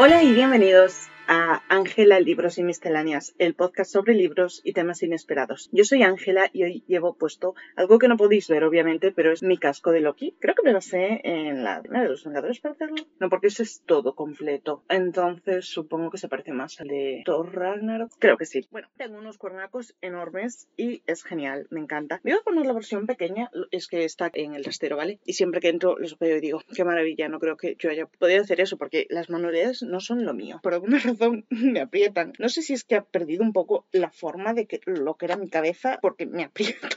[0.00, 5.68] Hola y bienvenidos a Ángela Libros y Misceláneas, el podcast sobre libros y temas inesperados.
[5.72, 9.42] Yo soy Ángela y hoy llevo puesto algo que no podéis ver, obviamente, pero es
[9.42, 10.34] mi casco de Loki.
[10.40, 12.96] Creo que me basé en la de los Vengadores para hacerlo.
[13.20, 14.84] No, porque ese es todo completo.
[14.88, 18.12] Entonces supongo que se parece más al de Thor Ragnarok.
[18.18, 18.66] Creo que sí.
[18.70, 22.20] Bueno, tengo unos cuernacos enormes y es genial, me encanta.
[22.24, 25.20] Me voy a poner la versión pequeña, es que está en el rastero, ¿vale?
[25.26, 28.06] Y siempre que entro los veo y digo, qué maravilla, no creo que yo haya
[28.06, 30.60] podido hacer eso porque las manualidades no son lo mío.
[30.62, 31.17] Por alguna razón
[31.50, 32.32] me aprietan.
[32.38, 35.26] No sé si es que ha perdido un poco la forma de que lo que
[35.26, 36.88] era mi cabeza porque me aprieta,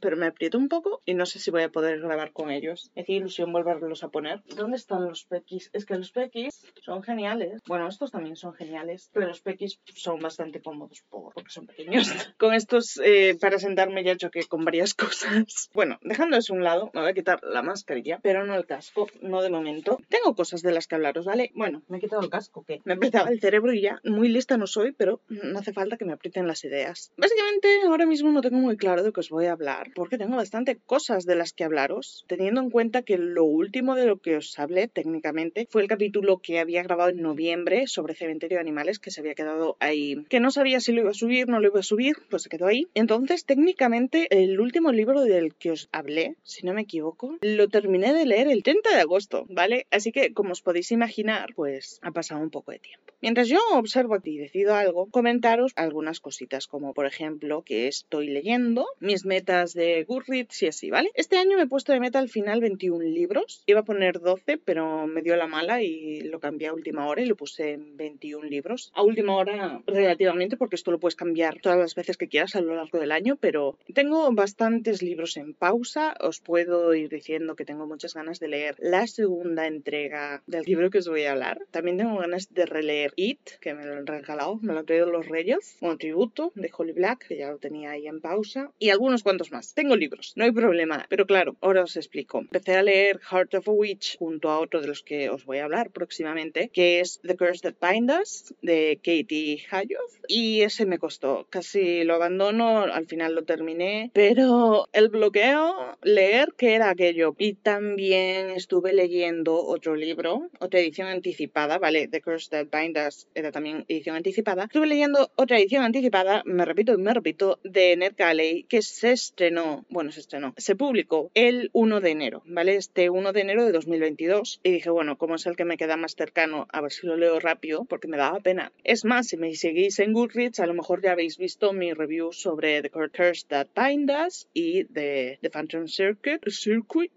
[0.00, 2.90] pero me aprieto un poco y no sé si voy a poder grabar con ellos.
[2.94, 4.42] Es ilusión volverlos a poner.
[4.56, 5.70] ¿Dónde están los pequis?
[5.72, 7.60] Es que los pequis son geniales.
[7.66, 12.10] Bueno, estos también son geniales, pero los pequis son bastante cómodos porque son pequeños.
[12.38, 15.70] Con estos, eh, para sentarme ya choqué con varias cosas.
[15.74, 19.08] Bueno, dejando eso un lado, me voy a quitar la mascarilla, pero no el casco,
[19.20, 19.98] no de momento.
[20.08, 21.50] Tengo cosas de las que hablaros, ¿vale?
[21.54, 24.56] Bueno, me he quitado el casco, que me apretaba el cerebro y ya muy lista
[24.56, 27.12] no soy, pero no hace falta que me aprieten las ideas.
[27.16, 30.36] Básicamente ahora mismo no tengo muy claro de qué os voy a hablar, porque tengo
[30.36, 34.36] bastante cosas de las que hablaros, teniendo en cuenta que lo último de lo que
[34.36, 38.98] os hablé técnicamente fue el capítulo que había grabado en noviembre sobre cementerio de animales
[38.98, 41.68] que se había quedado ahí, que no sabía si lo iba a subir, no lo
[41.68, 42.88] iba a subir, pues se quedó ahí.
[42.94, 48.12] Entonces técnicamente el último libro del que os hablé, si no me equivoco, lo terminé
[48.12, 49.86] de leer el 30 de agosto, ¿vale?
[49.90, 53.12] Así que como os podéis imaginar, pues ha pasado un poco de tiempo.
[53.20, 58.86] Mientras yo observo y decido algo, comentaros algunas cositas, como por ejemplo que estoy leyendo,
[59.00, 61.10] mis metas de Goodreads y así, ¿vale?
[61.14, 63.62] Este año me he puesto de meta al final 21 libros.
[63.66, 67.22] Iba a poner 12, pero me dio la mala y lo cambié a última hora
[67.22, 68.92] y lo puse en 21 libros.
[68.94, 72.60] A última hora relativamente, porque esto lo puedes cambiar todas las veces que quieras a
[72.60, 76.14] lo largo del año, pero tengo bastantes libros en pausa.
[76.20, 80.90] Os puedo ir diciendo que tengo muchas ganas de leer la segunda entrega del libro
[80.90, 81.60] que os voy a hablar.
[81.70, 85.10] También tengo ganas de releer It, que me lo han regalado, me lo han traído
[85.10, 88.90] los Reyes, un tributo de Holly Black, que ya lo tenía ahí en pausa, y
[88.90, 89.74] algunos cuantos más.
[89.74, 92.40] Tengo libros, no hay problema, pero claro, ahora os explico.
[92.40, 95.58] Empecé a leer Heart of a Witch junto a otro de los que os voy
[95.58, 100.86] a hablar próximamente, que es The Curse That Bind Us, de Katie Hayoff, y ese
[100.86, 101.46] me costó.
[101.50, 107.34] Casi lo abandono, al final lo terminé, pero el bloqueo, leer, ¿qué era aquello?
[107.38, 112.08] Y también estuve leyendo otro libro, otra edición anticipada, ¿vale?
[112.08, 114.64] The Curse That Bind Us era también edición anticipada.
[114.64, 119.12] Estuve leyendo otra edición anticipada, me repito y me repito, de Ned Galley, que se
[119.12, 122.76] estrenó, bueno, se estrenó, se publicó el 1 de enero, ¿vale?
[122.76, 124.60] Este 1 de enero de 2022.
[124.62, 127.16] Y dije, bueno, como es el que me queda más cercano, a ver si lo
[127.16, 128.72] leo rápido, porque me daba pena.
[128.84, 132.32] Es más, si me seguís en Goodreads, a lo mejor ya habéis visto mi review
[132.32, 137.12] sobre The Curse That Bind Us y The Phantom Circuit, Circuit,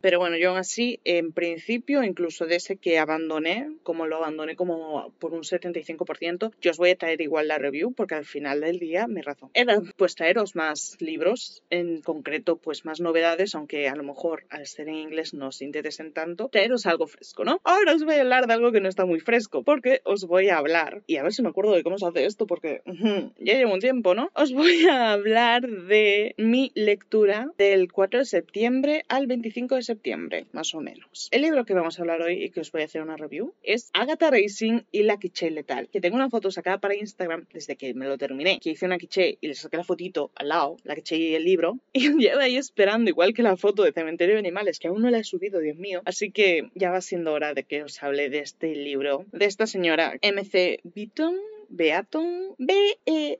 [0.00, 4.56] Pero bueno, yo aún así, en principio, incluso de ese que abandoné, como lo abandoné
[4.56, 8.60] como por un 75%, yo os voy a traer igual la review porque al final
[8.60, 13.88] del día mi razón era pues traeros más libros, en concreto pues más novedades, aunque
[13.88, 17.60] a lo mejor al ser en inglés no os interesen tanto, traeros algo fresco, ¿no?
[17.64, 20.48] Ahora os voy a hablar de algo que no está muy fresco, porque os voy
[20.48, 22.82] a hablar, y a ver si me acuerdo de cómo se hace esto, porque
[23.38, 24.30] ya llevo un tiempo, ¿no?
[24.34, 30.46] Os voy a hablar de mi lectura del 4 de septiembre al 25 de septiembre,
[30.52, 31.28] más o menos.
[31.30, 33.54] El libro que vamos a hablar hoy y que os voy a hacer una review
[33.62, 37.76] es Agatha Racing y la quiche letal, que tengo una foto sacada para Instagram desde
[37.76, 40.76] que me lo terminé, que hice una quiche y le saqué la fotito al lado,
[40.84, 44.34] la quiche y el libro, y llevo ahí esperando, igual que la foto de Cementerio
[44.34, 46.02] de Animales, que aún no la he subido, Dios mío.
[46.04, 49.66] Así que ya va siendo hora de que os hable de este libro, de esta
[49.66, 51.36] señora MC Beaton
[51.68, 53.30] Beaton, B-E-A-T-O-N,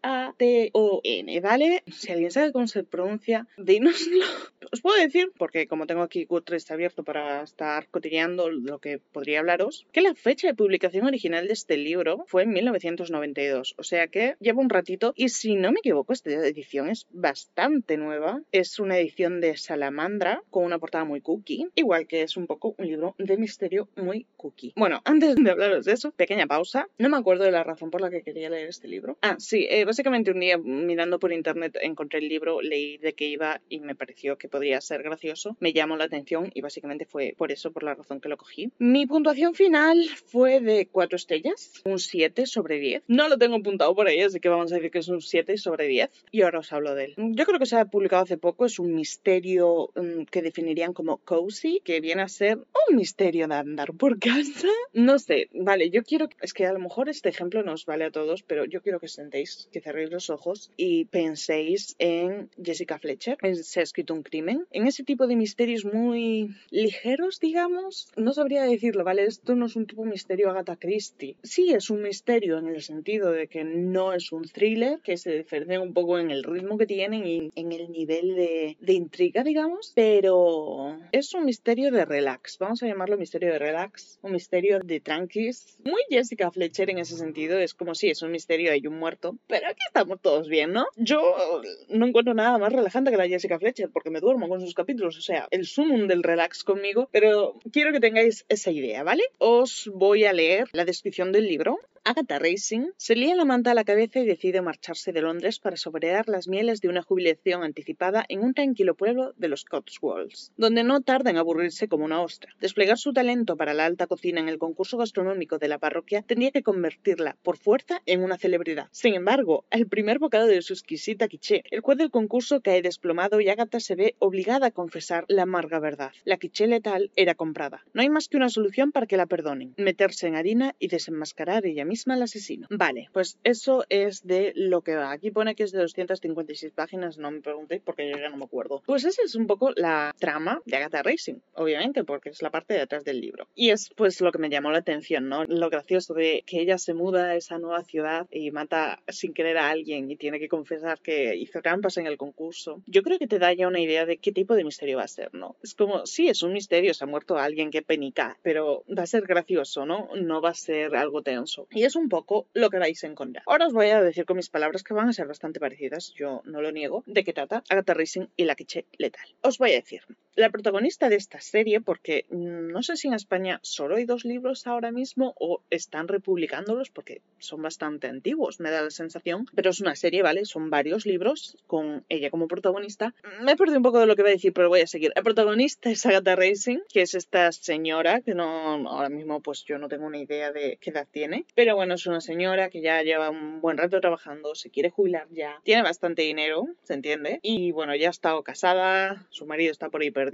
[1.40, 1.82] ¿vale?
[1.86, 4.24] Si alguien sabe cómo se pronuncia, dínoslo.
[4.72, 9.38] Os puedo decir, porque como tengo aquí Goodreads abierto para estar cotilleando lo que podría
[9.40, 14.08] hablaros, que la fecha de publicación original de este libro fue en 1992, o sea
[14.08, 18.42] que lleva un ratito y si no me equivoco, esta edición es bastante nueva.
[18.52, 22.74] Es una edición de Salamandra con una portada muy cookie, igual que es un poco
[22.78, 24.72] un libro de misterio muy cookie.
[24.76, 26.88] Bueno, antes de hablaros de eso, pequeña pausa.
[26.98, 29.18] No me acuerdo de la razón por la que quería leer este libro.
[29.22, 33.26] Ah, sí, eh, básicamente un día mirando por internet encontré el libro, leí de qué
[33.26, 35.56] iba y me pareció que podría ser gracioso.
[35.60, 38.70] Me llamó la atención y básicamente fue por eso, por la razón que lo cogí.
[38.78, 43.02] Mi puntuación final fue de 4 estrellas, un 7 sobre 10.
[43.08, 45.56] No lo tengo apuntado por ahí, así que vamos a decir que es un 7
[45.58, 47.14] sobre 10 y ahora os hablo de él.
[47.16, 51.18] Yo creo que se ha publicado hace poco, es un misterio um, que definirían como
[51.18, 54.68] cozy, que viene a ser un misterio de andar por casa.
[54.92, 58.12] No sé, vale, yo quiero, es que a lo mejor este ejemplo nos vale a
[58.12, 63.38] todos, pero yo quiero que sentéis, que cerréis los ojos y penséis en Jessica Fletcher,
[63.42, 68.08] en Se ha escrito un crimen, en ese tipo de misterios muy ligeros, digamos.
[68.16, 69.24] No sabría decirlo, ¿vale?
[69.24, 71.36] Esto no es un tipo de misterio Agatha Christie.
[71.42, 75.32] Sí, es un misterio en el sentido de que no es un thriller, que se
[75.32, 79.42] diferencia un poco en el ritmo que tienen y en el nivel de, de intriga,
[79.42, 82.58] digamos, pero es un misterio de relax.
[82.58, 85.78] Vamos a llamarlo misterio de relax, un misterio de tranquis.
[85.84, 89.36] Muy Jessica Fletcher en ese sentido, es como si es un misterio, hay un muerto,
[89.46, 90.86] pero aquí estamos todos bien, ¿no?
[90.96, 94.74] Yo no encuentro nada más relajante que la Jessica Fletcher porque me duermo con sus
[94.74, 99.24] capítulos, o sea, el sumum del relax conmigo, pero quiero que tengáis esa idea, ¿vale?
[99.38, 101.78] Os voy a leer la descripción del libro
[102.08, 105.76] Agatha Racing se lía la manta a la cabeza y decide marcharse de Londres para
[105.76, 110.84] sobrear las mieles de una jubilación anticipada en un tranquilo pueblo de los Cotswolds, donde
[110.84, 112.54] no tarda en aburrirse como una ostra.
[112.62, 116.50] Desplegar su talento para la alta cocina en el concurso gastronómico de la parroquia tendría
[116.50, 118.88] que convertirla, por fuerza, en una celebridad.
[118.90, 123.38] Sin embargo, al primer bocado de su exquisita quiché, el juez del concurso cae desplomado
[123.42, 126.12] y Agatha se ve obligada a confesar la amarga verdad.
[126.24, 127.84] La quiché letal era comprada.
[127.92, 131.66] No hay más que una solución para que la perdonen: meterse en harina y desenmascarar
[131.66, 132.66] ella misma al asesino.
[132.70, 135.10] Vale, pues eso es de lo que va.
[135.10, 138.44] Aquí pone que es de 256 páginas, no me preguntéis porque yo ya no me
[138.44, 138.82] acuerdo.
[138.86, 142.74] Pues esa es un poco la trama de Agatha Racing, obviamente, porque es la parte
[142.74, 143.48] de atrás del libro.
[143.54, 145.44] Y es pues lo que me llamó la atención, ¿no?
[145.44, 149.58] Lo gracioso de que ella se muda a esa nueva ciudad y mata sin querer
[149.58, 152.82] a alguien y tiene que confesar que hizo trampas en el concurso.
[152.86, 155.08] Yo creo que te da ya una idea de qué tipo de misterio va a
[155.08, 155.56] ser, ¿no?
[155.62, 159.06] Es como, sí, es un misterio, se ha muerto alguien, que penica, pero va a
[159.06, 160.08] ser gracioso, ¿no?
[160.14, 161.66] No va a ser algo tenso.
[161.78, 163.44] Y es un poco lo que vais a encontrar.
[163.46, 166.42] Ahora os voy a decir con mis palabras que van a ser bastante parecidas, yo
[166.44, 169.28] no lo niego, de qué trata Agatha Racing y la quiche letal.
[169.42, 170.02] Os voy a decir,
[170.38, 174.66] la protagonista de esta serie, porque no sé si en España solo hay dos libros
[174.68, 179.80] ahora mismo o están republicándolos porque son bastante antiguos, me da la sensación, pero es
[179.80, 180.44] una serie, ¿vale?
[180.44, 183.14] Son varios libros con ella como protagonista.
[183.42, 185.12] Me he perdido un poco de lo que voy a decir, pero voy a seguir.
[185.16, 189.78] El protagonista es Agatha Racing, que es esta señora que no, ahora mismo pues yo
[189.78, 193.02] no tengo una idea de qué edad tiene, pero bueno, es una señora que ya
[193.02, 197.40] lleva un buen rato trabajando, se quiere jubilar ya, tiene bastante dinero, ¿se entiende?
[197.42, 200.27] Y bueno, ya ha estado casada, su marido está por ahí perdido,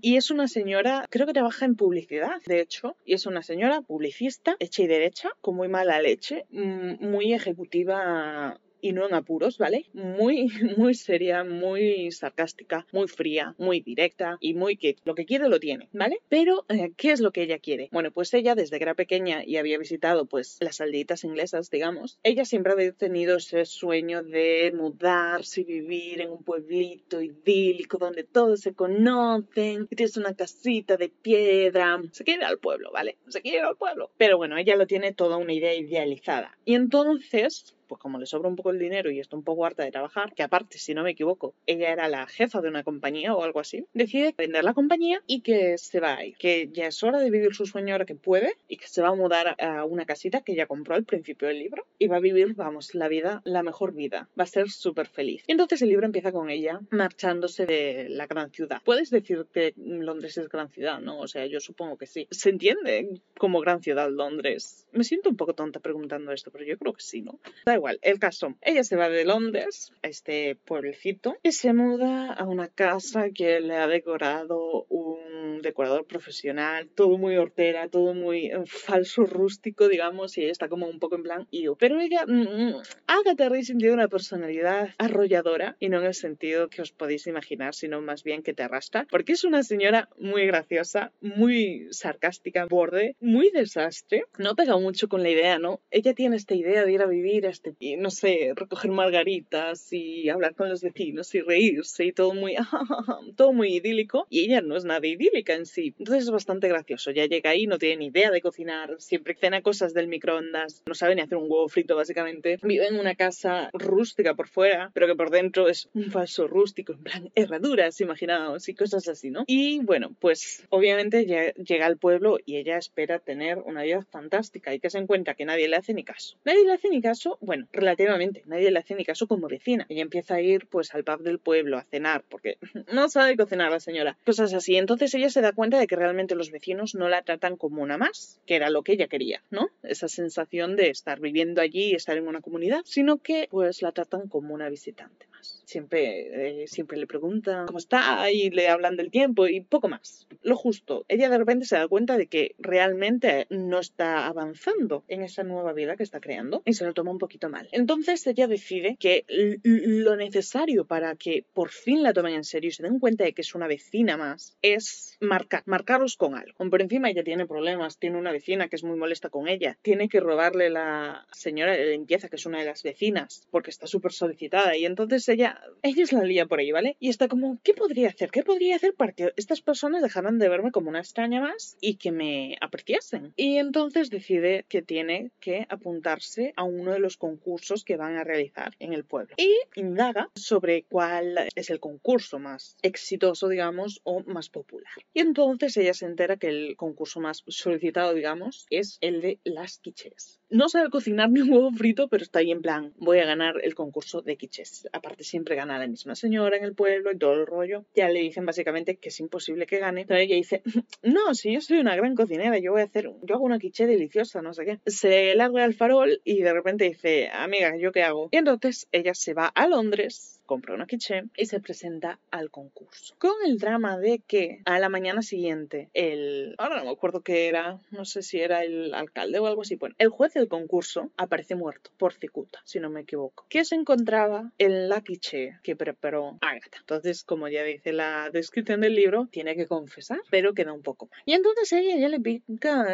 [0.00, 3.80] y es una señora, creo que trabaja en publicidad, de hecho, y es una señora
[3.82, 9.56] publicista, hecha y derecha, con muy mala leche, mm, muy ejecutiva y no en apuros,
[9.56, 9.86] ¿vale?
[9.94, 15.48] Muy, muy seria, muy sarcástica, muy fría, muy directa y muy que lo que quiere
[15.48, 16.18] lo tiene, ¿vale?
[16.28, 17.88] Pero, eh, ¿qué es lo que ella quiere?
[17.92, 22.18] Bueno, pues ella desde que era pequeña y había visitado pues las aldeitas inglesas, digamos,
[22.22, 28.24] ella siempre había tenido ese sueño de mudarse y vivir en un pueblito idílico donde
[28.24, 33.16] todos se conocen, y tienes una casita de piedra, se quiere ir al pueblo, ¿vale?
[33.28, 34.10] Se quiere al pueblo.
[34.18, 36.58] Pero bueno, ella lo tiene toda una idea idealizada.
[36.64, 39.84] Y entonces, pues como le sobra un poco el dinero y está un poco harta
[39.84, 43.34] de trabajar, que aparte, si no me equivoco, ella era la jefa de una compañía
[43.34, 46.86] o algo así, decide vender la compañía y que se va a ir, que ya
[46.86, 49.56] es hora de vivir su sueño ahora que puede y que se va a mudar
[49.60, 52.94] a una casita que ya compró al principio del libro y va a vivir, vamos,
[52.94, 55.44] la vida, la mejor vida, va a ser súper feliz.
[55.46, 58.80] Y entonces el libro empieza con ella marchándose de la gran ciudad.
[58.86, 61.20] Puedes decir que Londres es gran ciudad, ¿no?
[61.20, 62.26] O sea, yo supongo que sí.
[62.30, 64.86] Se entiende como gran ciudad Londres.
[64.92, 67.38] Me siento un poco tonta preguntando esto, pero yo creo que sí, ¿no?
[67.66, 68.56] Da el caso.
[68.60, 73.60] Ella se va de Londres a este pueblecito y se muda a una casa que
[73.60, 80.36] le ha decorado un decorador profesional, todo muy hortera, todo muy eh, falso rústico, digamos,
[80.38, 81.76] y está como un poco en plan yo.
[81.76, 82.74] Pero ella, mm,
[83.06, 87.74] Agatha Racing tiene una personalidad arrolladora y no en el sentido que os podéis imaginar,
[87.74, 93.16] sino más bien que te arrastra, porque es una señora muy graciosa, muy sarcástica, borde,
[93.20, 94.24] muy desastre.
[94.38, 95.80] No pega mucho con la idea, ¿no?
[95.90, 99.92] Ella tiene esta idea de ir a vivir a este y no sé, recoger margaritas
[99.92, 102.56] y hablar con los vecinos y reírse y todo muy,
[103.36, 104.26] todo muy idílico.
[104.30, 105.94] Y ella no es nada idílica en sí.
[105.98, 107.10] Entonces es bastante gracioso.
[107.10, 110.94] Ya llega ahí, no tiene ni idea de cocinar, siempre cena cosas del microondas, no
[110.94, 112.58] sabe ni hacer un huevo frito básicamente.
[112.62, 116.92] Vive en una casa rústica por fuera, pero que por dentro es un falso rústico,
[116.92, 119.44] en plan herraduras, imaginaos, y cosas así, ¿no?
[119.46, 124.80] Y bueno, pues obviamente llega al pueblo y ella espera tener una vida fantástica y
[124.80, 126.36] que se encuentra que nadie le hace ni caso.
[126.44, 129.86] Nadie le hace ni caso, bueno, relativamente, nadie le hace ni caso como vecina.
[129.88, 132.58] Ella empieza a ir pues al pub del pueblo a cenar porque
[132.92, 134.76] no sabe cocinar la señora, cosas así.
[134.76, 137.98] Entonces ella se da cuenta de que realmente los vecinos no la tratan como una
[137.98, 139.70] más, que era lo que ella quería, ¿no?
[139.82, 143.92] Esa sensación de estar viviendo allí y estar en una comunidad, sino que pues la
[143.92, 145.61] tratan como una visitante más.
[145.72, 150.26] Siempre, eh, siempre le preguntan cómo está y le hablan del tiempo y poco más.
[150.42, 151.06] Lo justo.
[151.08, 155.72] Ella de repente se da cuenta de que realmente no está avanzando en esa nueva
[155.72, 157.70] vida que está creando y se lo toma un poquito mal.
[157.72, 159.24] Entonces ella decide que
[159.62, 163.32] lo necesario para que por fin la tomen en serio y se den cuenta de
[163.32, 166.68] que es una vecina más es marcar, marcarlos con algo.
[166.68, 170.10] Por encima ella tiene problemas, tiene una vecina que es muy molesta con ella, tiene
[170.10, 174.12] que robarle la señora de limpieza que es una de las vecinas porque está súper
[174.12, 176.96] solicitada y entonces ella, ella es la lía por ahí, ¿vale?
[177.00, 178.30] Y está como, ¿qué podría hacer?
[178.30, 181.96] ¿Qué podría hacer para que estas personas dejaran de verme como una extraña más y
[181.96, 183.32] que me apreciasen?
[183.36, 188.24] Y entonces decide que tiene que apuntarse a uno de los concursos que van a
[188.24, 194.22] realizar en el pueblo y indaga sobre cuál es el concurso más exitoso, digamos, o
[194.24, 194.92] más popular.
[195.14, 199.78] Y entonces ella se entera que el concurso más solicitado, digamos, es el de las
[199.78, 200.41] quiches.
[200.52, 203.54] No sabe cocinar ni un huevo frito, pero está ahí en plan, voy a ganar
[203.62, 204.86] el concurso de quiches.
[204.92, 207.86] Aparte siempre gana la misma señora en el pueblo y todo el rollo.
[207.96, 210.62] Ya le dicen básicamente que es imposible que gane, pero ella dice,
[211.02, 213.86] no, si yo soy una gran cocinera, yo voy a hacer, yo hago una quiche
[213.86, 214.78] deliciosa, no sé qué.
[214.84, 218.28] Se larga al farol y de repente dice, amiga, ¿yo qué hago?
[218.30, 223.14] Y entonces ella se va a Londres compra una quiche y se presenta al concurso.
[223.18, 226.54] Con el drama de que a la mañana siguiente el...
[226.58, 229.76] Ahora no me acuerdo qué era, no sé si era el alcalde o algo así.
[229.76, 233.46] Bueno, el juez del concurso aparece muerto por cicuta, si no me equivoco.
[233.48, 236.78] Que se encontraba en la quiche que preparó Agatha.
[236.80, 241.08] Entonces, como ya dice la descripción del libro, tiene que confesar, pero queda un poco
[241.10, 241.20] mal.
[241.24, 242.86] Y entonces ella ya le pica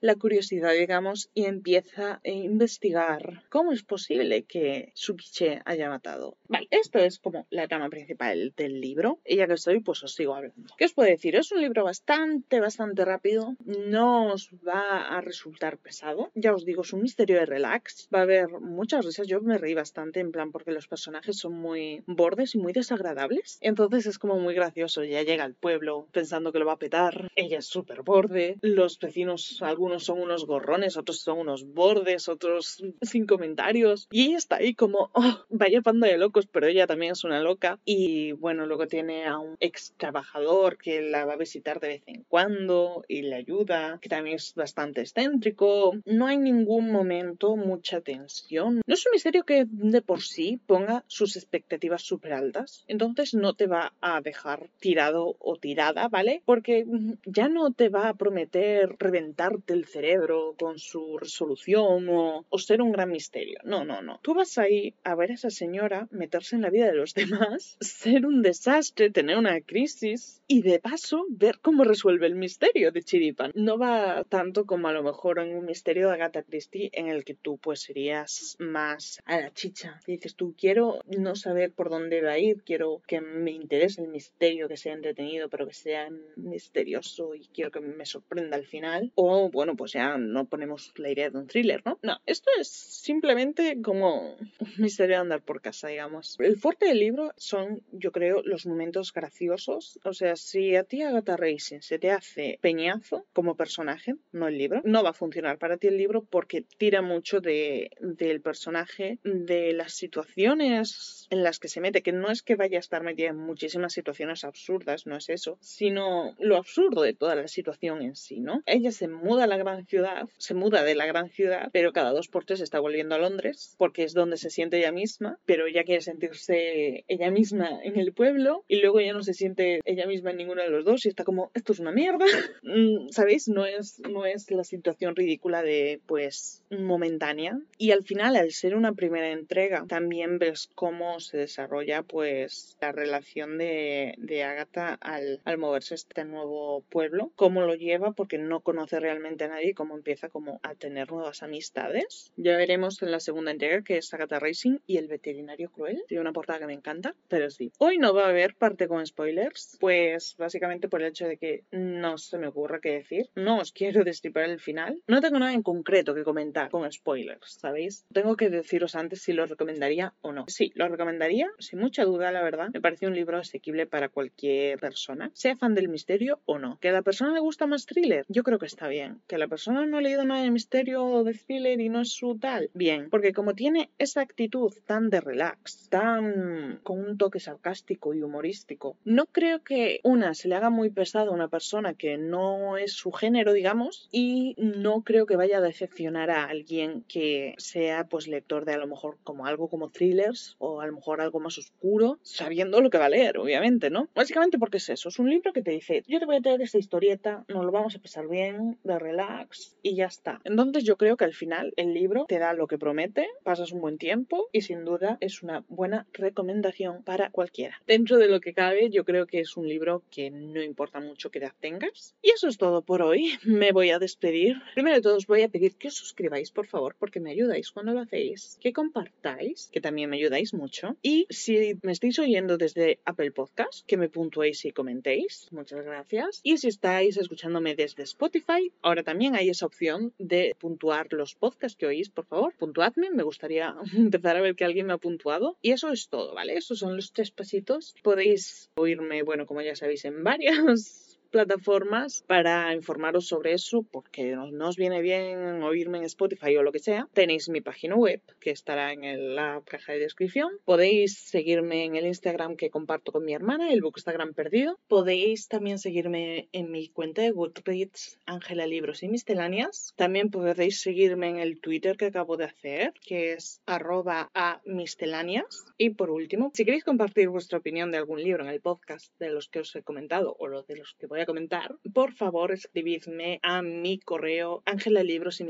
[0.00, 6.23] la curiosidad, digamos, y empieza a investigar cómo es posible que su quiche haya matado
[6.48, 9.20] Vale, esto es como la trama principal del libro.
[9.24, 10.74] Y ya que estoy, pues os sigo hablando.
[10.76, 11.36] ¿Qué os puedo decir?
[11.36, 13.56] Es un libro bastante, bastante rápido.
[13.64, 16.30] No os va a resultar pesado.
[16.34, 18.08] Ya os digo, es un misterio de relax.
[18.14, 19.26] Va a haber muchas risas.
[19.26, 23.58] Yo me reí bastante, en plan, porque los personajes son muy bordes y muy desagradables.
[23.60, 25.04] Entonces es como muy gracioso.
[25.04, 27.30] Ya llega al pueblo pensando que lo va a petar.
[27.36, 28.58] Ella es súper borde.
[28.60, 34.08] Los vecinos, algunos son unos gorrones, otros son unos bordes, otros sin comentarios.
[34.10, 37.40] Y ella está ahí como, oh, vaya panda de locos, pero ella también es una
[37.40, 37.78] loca.
[37.84, 42.02] Y bueno, luego tiene a un ex trabajador que la va a visitar de vez
[42.06, 45.96] en cuando y le ayuda, que también es bastante excéntrico.
[46.04, 48.82] No hay ningún momento mucha tensión.
[48.86, 52.84] No es un misterio que de por sí ponga sus expectativas súper altas.
[52.88, 56.42] Entonces no te va a dejar tirado o tirada, ¿vale?
[56.44, 56.84] Porque
[57.24, 62.82] ya no te va a prometer reventarte el cerebro con su resolución o, o ser
[62.82, 63.58] un gran misterio.
[63.64, 64.20] No, no, no.
[64.22, 67.76] Tú vas ahí a ver a esa señora meterse en la vida de los demás,
[67.80, 73.02] ser un desastre, tener una crisis y de paso ver cómo resuelve el misterio de
[73.02, 73.52] Chiripan.
[73.54, 77.24] No va tanto como a lo mejor en un misterio de Agatha Christie en el
[77.24, 80.00] que tú pues serías más a la chicha.
[80.06, 84.08] dices tú, quiero no saber por dónde va a ir, quiero que me interese el
[84.08, 89.12] misterio, que sea entretenido, pero que sea misterioso y quiero que me sorprenda al final.
[89.14, 91.98] O bueno, pues ya no ponemos la idea de un thriller, ¿no?
[92.02, 96.36] No, esto es simplemente como un misterio de andar por casa digamos.
[96.38, 99.98] El fuerte del libro son, yo creo, los momentos graciosos.
[100.04, 104.58] O sea, si a ti Agatha Racing se te hace peñazo como personaje, no el
[104.58, 109.18] libro, no va a funcionar para ti el libro porque tira mucho de, del personaje,
[109.24, 113.02] de las situaciones en las que se mete, que no es que vaya a estar
[113.02, 118.02] metida en muchísimas situaciones absurdas, no es eso, sino lo absurdo de toda la situación
[118.02, 118.62] en sí, ¿no?
[118.66, 122.12] Ella se muda a la gran ciudad, se muda de la gran ciudad, pero cada
[122.12, 125.66] dos por tres está volviendo a Londres porque es donde se siente ella misma, pero
[125.74, 130.06] ella quiere sentirse ella misma en el pueblo y luego ya no se siente ella
[130.06, 132.24] misma en ninguno de los dos y está como, esto es una mierda.
[132.66, 133.46] Mm, ¿Sabéis?
[133.48, 137.60] No es, no es la situación ridícula de, pues, momentánea.
[137.78, 142.90] Y al final, al ser una primera entrega, también ves cómo se desarrolla, pues, la
[142.92, 148.38] relación de, de Agatha al, al moverse a este nuevo pueblo, cómo lo lleva, porque
[148.38, 152.32] no conoce realmente a nadie, cómo empieza como a tener nuevas amistades.
[152.36, 156.02] Ya veremos en la segunda entrega que es Agatha Racing y el veterinario cruel.
[156.08, 157.72] Tiene una portada que me encanta, pero sí.
[157.78, 161.64] Hoy no va a haber parte con spoilers, pues básicamente por el hecho de que
[161.70, 163.28] no se me ocurra qué decir.
[163.34, 165.02] No os quiero destripar el final.
[165.06, 168.04] No tengo nada en concreto que comentar con spoilers, ¿sabéis?
[168.12, 170.44] Tengo que deciros antes si lo recomendaría o no.
[170.48, 172.70] Sí, lo recomendaría, sin mucha duda, la verdad.
[172.72, 176.78] Me parece un libro asequible para cualquier persona, sea fan del misterio o no.
[176.80, 178.24] ¿Que a la persona le gusta más thriller?
[178.28, 179.22] Yo creo que está bien.
[179.26, 182.12] ¿Que la persona no ha leído nada de misterio o de thriller y no es
[182.12, 182.70] su tal?
[182.74, 185.53] Bien, porque como tiene esa actitud tan de relax,
[185.88, 188.96] tan con un toque sarcástico y humorístico.
[189.04, 192.92] No creo que una se le haga muy pesado a una persona que no es
[192.92, 198.26] su género, digamos, y no creo que vaya a decepcionar a alguien que sea pues
[198.26, 201.58] lector de a lo mejor como algo como thrillers o a lo mejor algo más
[201.58, 204.08] oscuro, sabiendo lo que va a leer, obviamente, ¿no?
[204.14, 206.62] Básicamente porque es eso, es un libro que te dice, yo te voy a traer
[206.62, 210.40] esta historieta, nos lo vamos a pasar bien, de relax y ya está.
[210.44, 213.80] Entonces yo creo que al final el libro te da lo que promete, pasas un
[213.80, 217.80] buen tiempo y sin duda es una buena recomendación para cualquiera.
[217.86, 221.30] Dentro de lo que cabe, yo creo que es un libro que no importa mucho
[221.30, 222.14] qué edad tengas.
[222.22, 223.38] Y eso es todo por hoy.
[223.44, 224.56] Me voy a despedir.
[224.74, 227.70] Primero de todo os voy a pedir que os suscribáis, por favor, porque me ayudáis
[227.70, 228.58] cuando lo hacéis.
[228.60, 230.96] Que compartáis, que también me ayudáis mucho.
[231.02, 235.48] Y si me estáis oyendo desde Apple Podcast, que me puntuéis y comentéis.
[235.50, 236.40] Muchas gracias.
[236.42, 241.76] Y si estáis escuchándome desde Spotify, ahora también hay esa opción de puntuar los podcasts
[241.76, 242.54] que oís, por favor.
[242.58, 245.33] Puntuadme, me gustaría empezar a ver que alguien me ha puntuado.
[245.62, 246.56] Y eso es todo, ¿vale?
[246.56, 247.94] Esos son los tres pasitos.
[248.02, 254.68] Podéis oírme, bueno, como ya sabéis, en varias plataformas para informaros sobre eso, porque no,
[254.68, 257.08] os viene bien oírme en Spotify o lo que sea.
[257.12, 260.52] Tenéis mi página web, que estará en la caja de descripción.
[260.64, 264.78] Podéis seguirme en el Instagram que comparto con mi hermana, el Bookstagram Perdido.
[264.86, 269.92] Podéis también seguirme en mi cuenta de Goodreads, Ángela Libros y Misceláneas.
[269.96, 275.64] También podéis seguirme en el Twitter que acabo de hacer, que es arroba a misceláneas.
[275.78, 279.30] Y por último, si queréis compartir vuestra opinión de algún libro en el podcast de
[279.30, 283.40] los que os he comentado o de los que voy a comentar, por favor escribidme
[283.42, 285.44] a mi correo angelalibros y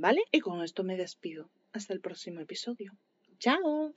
[0.00, 0.22] ¿vale?
[0.32, 1.50] Y con esto me despido.
[1.72, 2.96] Hasta el próximo episodio.
[3.38, 3.92] ¡Chao!